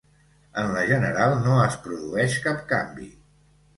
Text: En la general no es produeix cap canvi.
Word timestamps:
En 0.61 0.71
la 0.77 0.85
general 0.91 1.37
no 1.49 1.59
es 1.65 1.77
produeix 1.85 2.39
cap 2.47 2.65
canvi. 2.73 3.11